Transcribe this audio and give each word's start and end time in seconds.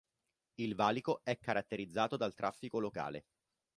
Il 0.55 0.73
valico 0.73 1.21
è 1.23 1.37
caratterizzato 1.37 2.17
dal 2.17 2.33
traffico 2.33 2.79
locale. 2.79 3.25